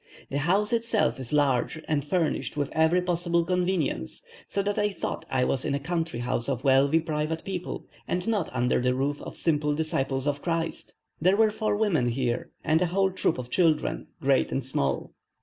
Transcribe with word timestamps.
The 0.31 0.39
house 0.39 0.73
itself 0.73 1.19
is 1.19 1.31
large, 1.31 1.79
and 1.87 2.03
furnished 2.03 2.57
with 2.57 2.71
every 2.71 3.03
possible 3.03 3.45
convenience, 3.45 4.23
so 4.47 4.63
that 4.63 4.79
I 4.79 4.89
thought 4.89 5.27
I 5.29 5.43
was 5.43 5.63
in 5.63 5.73
the 5.73 5.79
country 5.79 6.19
house 6.21 6.49
of 6.49 6.63
wealthy 6.63 6.99
private 6.99 7.43
people, 7.43 7.85
and 8.07 8.27
not 8.27 8.49
under 8.51 8.79
the 8.81 8.95
roof 8.95 9.21
of 9.21 9.35
simple 9.37 9.75
disciples 9.75 10.25
of 10.25 10.41
Christ. 10.41 10.95
There 11.21 11.37
were 11.37 11.51
four 11.51 11.77
women 11.77 12.07
here, 12.07 12.49
and 12.63 12.81
a 12.81 12.87
whole 12.87 13.11
troop 13.11 13.37
of 13.37 13.51
children, 13.51 14.07
great 14.19 14.51
and 14.51 14.63
small. 14.63 15.11